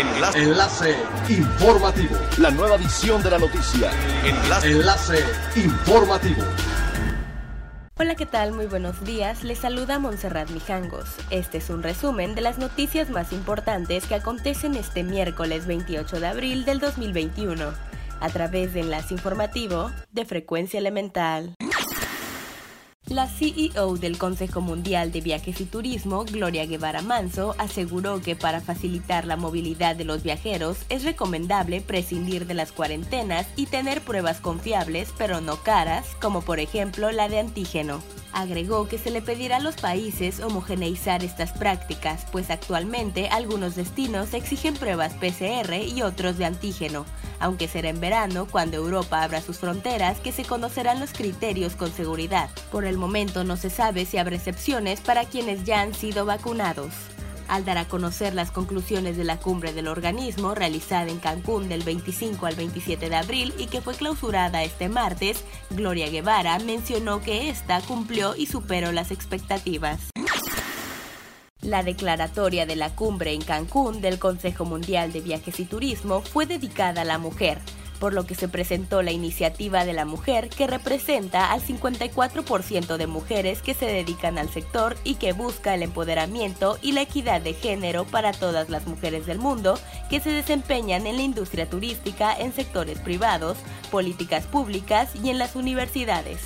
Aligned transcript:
Enlace. 0.00 0.38
Enlace 0.38 0.96
informativo. 1.28 2.16
La 2.38 2.50
nueva 2.50 2.76
edición 2.76 3.22
de 3.22 3.30
la 3.32 3.38
noticia. 3.38 3.90
Enlace. 4.24 4.70
Enlace 4.70 5.24
informativo. 5.56 6.42
Hola, 7.98 8.14
¿qué 8.14 8.24
tal? 8.24 8.52
Muy 8.52 8.64
buenos 8.64 9.04
días. 9.04 9.44
Les 9.44 9.58
saluda 9.58 9.98
Montserrat 9.98 10.48
Mijangos. 10.52 11.16
Este 11.28 11.58
es 11.58 11.68
un 11.68 11.82
resumen 11.82 12.34
de 12.34 12.40
las 12.40 12.56
noticias 12.56 13.10
más 13.10 13.30
importantes 13.34 14.06
que 14.06 14.14
acontecen 14.14 14.74
este 14.74 15.02
miércoles 15.02 15.66
28 15.66 16.18
de 16.18 16.26
abril 16.26 16.64
del 16.64 16.80
2021, 16.80 17.66
a 18.20 18.28
través 18.30 18.72
de 18.72 18.80
Enlace 18.80 19.12
Informativo 19.12 19.90
de 20.12 20.24
Frecuencia 20.24 20.78
Elemental. 20.78 21.56
La 23.10 23.26
CEO 23.26 23.96
del 23.96 24.18
Consejo 24.18 24.60
Mundial 24.60 25.10
de 25.10 25.20
Viajes 25.20 25.60
y 25.60 25.64
Turismo, 25.64 26.24
Gloria 26.24 26.64
Guevara 26.64 27.02
Manso, 27.02 27.56
aseguró 27.58 28.22
que 28.22 28.36
para 28.36 28.60
facilitar 28.60 29.24
la 29.24 29.36
movilidad 29.36 29.96
de 29.96 30.04
los 30.04 30.22
viajeros 30.22 30.78
es 30.90 31.02
recomendable 31.02 31.80
prescindir 31.80 32.46
de 32.46 32.54
las 32.54 32.70
cuarentenas 32.70 33.48
y 33.56 33.66
tener 33.66 34.00
pruebas 34.02 34.38
confiables 34.38 35.12
pero 35.18 35.40
no 35.40 35.56
caras, 35.56 36.06
como 36.22 36.42
por 36.42 36.60
ejemplo 36.60 37.10
la 37.10 37.28
de 37.28 37.40
antígeno. 37.40 38.00
Agregó 38.32 38.86
que 38.86 38.98
se 38.98 39.10
le 39.10 39.22
pedirá 39.22 39.56
a 39.56 39.60
los 39.60 39.76
países 39.76 40.40
homogeneizar 40.40 41.24
estas 41.24 41.52
prácticas, 41.52 42.26
pues 42.30 42.50
actualmente 42.50 43.28
algunos 43.28 43.74
destinos 43.74 44.34
exigen 44.34 44.74
pruebas 44.74 45.14
PCR 45.14 45.74
y 45.74 46.02
otros 46.02 46.38
de 46.38 46.44
antígeno, 46.44 47.06
aunque 47.40 47.66
será 47.66 47.88
en 47.88 48.00
verano, 48.00 48.46
cuando 48.50 48.76
Europa 48.76 49.22
abra 49.22 49.40
sus 49.40 49.58
fronteras, 49.58 50.20
que 50.20 50.32
se 50.32 50.44
conocerán 50.44 51.00
los 51.00 51.12
criterios 51.12 51.74
con 51.74 51.90
seguridad. 51.90 52.50
Por 52.70 52.84
el 52.84 52.98
momento 52.98 53.42
no 53.42 53.56
se 53.56 53.70
sabe 53.70 54.06
si 54.06 54.18
habrá 54.18 54.36
excepciones 54.36 55.00
para 55.00 55.24
quienes 55.24 55.64
ya 55.64 55.80
han 55.80 55.94
sido 55.94 56.24
vacunados. 56.24 56.92
Al 57.50 57.64
dar 57.64 57.78
a 57.78 57.88
conocer 57.88 58.32
las 58.32 58.52
conclusiones 58.52 59.16
de 59.16 59.24
la 59.24 59.38
cumbre 59.38 59.72
del 59.72 59.88
organismo 59.88 60.54
realizada 60.54 61.10
en 61.10 61.18
Cancún 61.18 61.68
del 61.68 61.82
25 61.82 62.46
al 62.46 62.54
27 62.54 63.10
de 63.10 63.16
abril 63.16 63.52
y 63.58 63.66
que 63.66 63.80
fue 63.80 63.96
clausurada 63.96 64.62
este 64.62 64.88
martes, 64.88 65.44
Gloria 65.70 66.08
Guevara 66.08 66.60
mencionó 66.60 67.20
que 67.20 67.50
esta 67.50 67.80
cumplió 67.80 68.36
y 68.36 68.46
superó 68.46 68.92
las 68.92 69.10
expectativas. 69.10 70.10
La 71.60 71.82
declaratoria 71.82 72.66
de 72.66 72.76
la 72.76 72.94
cumbre 72.94 73.32
en 73.32 73.42
Cancún 73.42 74.00
del 74.00 74.20
Consejo 74.20 74.64
Mundial 74.64 75.12
de 75.12 75.20
Viajes 75.20 75.58
y 75.58 75.64
Turismo 75.64 76.20
fue 76.20 76.46
dedicada 76.46 77.02
a 77.02 77.04
la 77.04 77.18
mujer, 77.18 77.58
por 78.00 78.14
lo 78.14 78.26
que 78.26 78.34
se 78.34 78.48
presentó 78.48 79.02
la 79.02 79.12
iniciativa 79.12 79.84
de 79.84 79.92
la 79.92 80.06
mujer 80.06 80.48
que 80.48 80.66
representa 80.66 81.52
al 81.52 81.60
54% 81.60 82.96
de 82.96 83.06
mujeres 83.06 83.62
que 83.62 83.74
se 83.74 83.86
dedican 83.86 84.38
al 84.38 84.48
sector 84.48 84.96
y 85.04 85.14
que 85.16 85.32
busca 85.32 85.74
el 85.74 85.82
empoderamiento 85.82 86.78
y 86.82 86.92
la 86.92 87.02
equidad 87.02 87.42
de 87.42 87.54
género 87.54 88.04
para 88.04 88.32
todas 88.32 88.70
las 88.70 88.86
mujeres 88.86 89.26
del 89.26 89.38
mundo 89.38 89.78
que 90.08 90.18
se 90.18 90.30
desempeñan 90.30 91.06
en 91.06 91.16
la 91.16 91.22
industria 91.22 91.68
turística 91.68 92.34
en 92.36 92.52
sectores 92.52 92.98
privados, 92.98 93.58
políticas 93.90 94.46
públicas 94.46 95.10
y 95.22 95.28
en 95.28 95.38
las 95.38 95.54
universidades. 95.54 96.40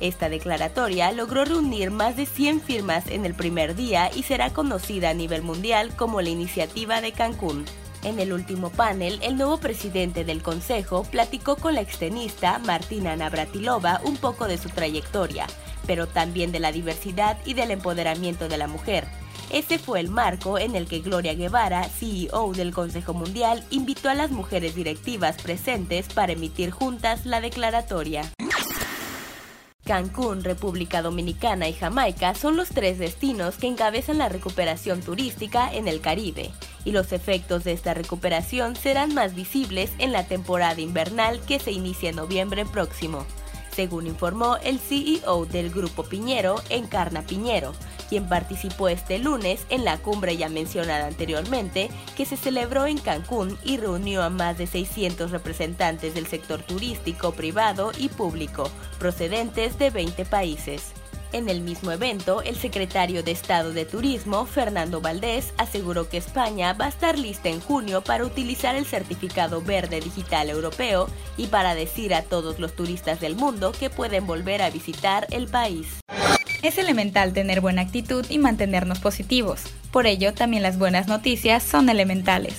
Esta 0.00 0.28
declaratoria 0.28 1.12
logró 1.12 1.44
reunir 1.44 1.90
más 1.90 2.16
de 2.16 2.26
100 2.26 2.60
firmas 2.60 3.06
en 3.06 3.26
el 3.26 3.34
primer 3.34 3.74
día 3.74 4.10
y 4.14 4.22
será 4.22 4.50
conocida 4.50 5.10
a 5.10 5.14
nivel 5.14 5.42
mundial 5.42 5.94
como 5.96 6.22
la 6.22 6.30
Iniciativa 6.30 7.00
de 7.00 7.12
Cancún. 7.12 7.64
En 8.02 8.18
el 8.18 8.32
último 8.32 8.70
panel, 8.70 9.18
el 9.22 9.36
nuevo 9.36 9.58
presidente 9.58 10.24
del 10.24 10.42
Consejo 10.42 11.04
platicó 11.04 11.56
con 11.56 11.74
la 11.74 11.82
extenista 11.82 12.58
Martina 12.58 13.14
Navratilova 13.14 14.00
un 14.04 14.16
poco 14.16 14.48
de 14.48 14.56
su 14.56 14.70
trayectoria, 14.70 15.46
pero 15.86 16.06
también 16.06 16.50
de 16.50 16.60
la 16.60 16.72
diversidad 16.72 17.36
y 17.44 17.52
del 17.52 17.70
empoderamiento 17.70 18.48
de 18.48 18.56
la 18.56 18.68
mujer. 18.68 19.06
Ese 19.50 19.78
fue 19.78 20.00
el 20.00 20.08
marco 20.08 20.58
en 20.58 20.76
el 20.76 20.86
que 20.86 21.00
Gloria 21.00 21.34
Guevara, 21.34 21.84
CEO 21.84 22.52
del 22.52 22.72
Consejo 22.72 23.12
Mundial, 23.12 23.64
invitó 23.70 24.08
a 24.08 24.14
las 24.14 24.30
mujeres 24.30 24.74
directivas 24.74 25.36
presentes 25.42 26.06
para 26.08 26.32
emitir 26.32 26.70
juntas 26.70 27.26
la 27.26 27.40
declaratoria. 27.40 28.22
Cancún, 29.90 30.44
República 30.44 31.02
Dominicana 31.02 31.68
y 31.68 31.72
Jamaica 31.72 32.36
son 32.36 32.56
los 32.56 32.68
tres 32.68 33.00
destinos 33.00 33.56
que 33.56 33.66
encabezan 33.66 34.18
la 34.18 34.28
recuperación 34.28 35.00
turística 35.00 35.68
en 35.74 35.88
el 35.88 36.00
Caribe, 36.00 36.52
y 36.84 36.92
los 36.92 37.10
efectos 37.10 37.64
de 37.64 37.72
esta 37.72 37.92
recuperación 37.92 38.76
serán 38.76 39.14
más 39.14 39.34
visibles 39.34 39.90
en 39.98 40.12
la 40.12 40.28
temporada 40.28 40.80
invernal 40.80 41.40
que 41.40 41.58
se 41.58 41.72
inicia 41.72 42.10
en 42.10 42.14
noviembre 42.14 42.64
próximo, 42.66 43.26
según 43.74 44.06
informó 44.06 44.58
el 44.62 44.78
CEO 44.78 45.46
del 45.46 45.70
Grupo 45.70 46.04
Piñero, 46.04 46.62
Encarna 46.68 47.22
Piñero, 47.22 47.72
quien 48.10 48.28
participó 48.28 48.88
este 48.88 49.20
lunes 49.20 49.64
en 49.70 49.84
la 49.84 49.96
cumbre 49.96 50.36
ya 50.36 50.48
mencionada 50.48 51.06
anteriormente, 51.06 51.88
que 52.16 52.26
se 52.26 52.36
celebró 52.36 52.86
en 52.86 52.98
Cancún 52.98 53.56
y 53.64 53.76
reunió 53.76 54.22
a 54.24 54.30
más 54.30 54.58
de 54.58 54.66
600 54.66 55.30
representantes 55.30 56.14
del 56.14 56.26
sector 56.26 56.60
turístico, 56.62 57.32
privado 57.32 57.92
y 57.96 58.08
público, 58.08 58.68
procedentes 58.98 59.78
de 59.78 59.90
20 59.90 60.24
países. 60.24 60.92
En 61.32 61.48
el 61.48 61.60
mismo 61.60 61.92
evento, 61.92 62.42
el 62.42 62.56
secretario 62.56 63.22
de 63.22 63.30
Estado 63.30 63.72
de 63.72 63.84
Turismo, 63.84 64.46
Fernando 64.46 65.00
Valdés, 65.00 65.54
aseguró 65.58 66.08
que 66.08 66.16
España 66.16 66.72
va 66.72 66.86
a 66.86 66.88
estar 66.88 67.16
lista 67.16 67.48
en 67.48 67.60
junio 67.60 68.02
para 68.02 68.24
utilizar 68.24 68.74
el 68.74 68.84
certificado 68.84 69.62
verde 69.62 70.00
digital 70.00 70.50
europeo 70.50 71.08
y 71.36 71.46
para 71.46 71.76
decir 71.76 72.14
a 72.14 72.22
todos 72.22 72.58
los 72.58 72.74
turistas 72.74 73.20
del 73.20 73.36
mundo 73.36 73.70
que 73.70 73.90
pueden 73.90 74.26
volver 74.26 74.60
a 74.60 74.70
visitar 74.70 75.28
el 75.30 75.46
país. 75.46 75.99
Es 76.62 76.76
elemental 76.76 77.32
tener 77.32 77.62
buena 77.62 77.80
actitud 77.80 78.26
y 78.28 78.38
mantenernos 78.38 78.98
positivos. 78.98 79.62
Por 79.90 80.06
ello, 80.06 80.34
también 80.34 80.62
las 80.62 80.78
buenas 80.78 81.08
noticias 81.08 81.62
son 81.62 81.88
elementales. 81.88 82.54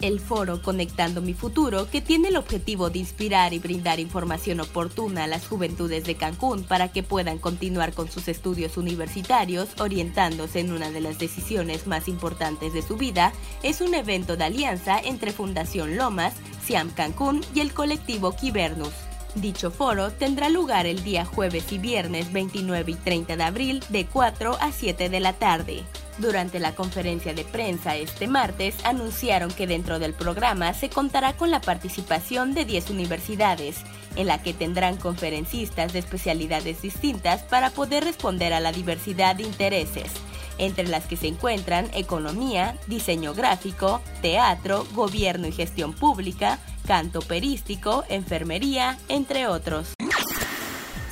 El 0.00 0.18
foro 0.18 0.62
Conectando 0.62 1.20
mi 1.20 1.34
Futuro, 1.34 1.88
que 1.88 2.00
tiene 2.00 2.28
el 2.28 2.36
objetivo 2.36 2.90
de 2.90 2.98
inspirar 2.98 3.52
y 3.52 3.60
brindar 3.60 4.00
información 4.00 4.58
oportuna 4.58 5.24
a 5.24 5.26
las 5.28 5.46
juventudes 5.46 6.04
de 6.04 6.16
Cancún 6.16 6.64
para 6.64 6.88
que 6.88 7.04
puedan 7.04 7.38
continuar 7.38 7.92
con 7.92 8.10
sus 8.10 8.26
estudios 8.26 8.76
universitarios 8.76 9.68
orientándose 9.78 10.60
en 10.60 10.72
una 10.72 10.90
de 10.90 11.02
las 11.02 11.18
decisiones 11.18 11.86
más 11.86 12.08
importantes 12.08 12.72
de 12.72 12.82
su 12.82 12.96
vida, 12.96 13.32
es 13.62 13.80
un 13.80 13.94
evento 13.94 14.36
de 14.36 14.44
alianza 14.44 14.98
entre 14.98 15.32
Fundación 15.32 15.96
Lomas, 15.96 16.34
Siam 16.64 16.90
Cancún 16.90 17.42
y 17.54 17.60
el 17.60 17.72
colectivo 17.74 18.34
Kibernus. 18.34 19.09
Dicho 19.36 19.70
foro 19.70 20.10
tendrá 20.10 20.48
lugar 20.48 20.86
el 20.86 21.04
día 21.04 21.24
jueves 21.24 21.70
y 21.70 21.78
viernes 21.78 22.32
29 22.32 22.90
y 22.90 22.94
30 22.94 23.36
de 23.36 23.42
abril 23.42 23.84
de 23.88 24.06
4 24.06 24.56
a 24.60 24.72
7 24.72 25.08
de 25.08 25.20
la 25.20 25.34
tarde. 25.34 25.84
Durante 26.18 26.58
la 26.58 26.74
conferencia 26.74 27.32
de 27.32 27.44
prensa 27.44 27.96
este 27.96 28.26
martes 28.26 28.74
anunciaron 28.84 29.52
que 29.52 29.68
dentro 29.68 30.00
del 30.00 30.14
programa 30.14 30.74
se 30.74 30.90
contará 30.90 31.34
con 31.34 31.50
la 31.50 31.60
participación 31.60 32.54
de 32.54 32.64
10 32.64 32.90
universidades, 32.90 33.78
en 34.16 34.26
la 34.26 34.42
que 34.42 34.52
tendrán 34.52 34.96
conferencistas 34.96 35.92
de 35.92 36.00
especialidades 36.00 36.82
distintas 36.82 37.42
para 37.44 37.70
poder 37.70 38.04
responder 38.04 38.52
a 38.52 38.60
la 38.60 38.72
diversidad 38.72 39.36
de 39.36 39.44
intereses, 39.44 40.10
entre 40.58 40.88
las 40.88 41.06
que 41.06 41.16
se 41.16 41.28
encuentran 41.28 41.88
economía, 41.94 42.76
diseño 42.88 43.32
gráfico, 43.32 44.02
teatro, 44.20 44.86
gobierno 44.92 45.46
y 45.46 45.52
gestión 45.52 45.94
pública, 45.94 46.58
canto 46.90 47.20
perístico, 47.20 48.02
enfermería, 48.08 48.98
entre 49.08 49.46
otros. 49.46 49.94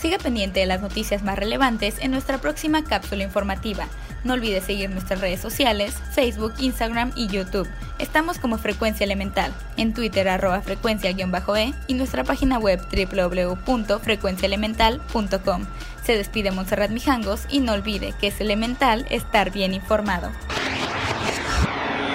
Siga 0.03 0.19
pendiente 0.19 0.59
de 0.59 0.66
las 0.66 0.81
noticias 0.81 1.22
más 1.22 1.39
relevantes 1.39 2.00
en 2.00 2.11
nuestra 2.11 2.39
próxima 2.39 2.83
cápsula 2.83 3.22
informativa. 3.22 3.87
No 4.25 4.34
olvide 4.34 4.61
seguir 4.61 4.91
nuestras 4.91 5.21
redes 5.21 5.39
sociales, 5.39 5.94
Facebook, 6.12 6.55
Instagram 6.59 7.12
y 7.15 7.28
YouTube. 7.28 7.69
Estamos 8.00 8.41
como 8.41 8.59
Frecuencia 8.59 9.05
Elemental, 9.05 9.55
en 9.77 9.94
Twitter 9.94 10.28
arroba 10.28 10.61
frecuencia-e 10.62 11.15
y 11.87 11.95
nuestra 11.95 12.25
página 12.25 12.59
web 12.59 12.81
www.frecuenciaelemental.com. 12.91 15.66
Se 16.05 16.16
despide 16.16 16.50
Montserrat 16.50 16.91
Mijangos 16.91 17.43
y 17.49 17.60
no 17.60 17.75
olvide 17.75 18.15
que 18.21 18.27
es 18.27 18.41
elemental 18.41 19.06
estar 19.10 19.53
bien 19.53 19.75
informado. 19.75 20.33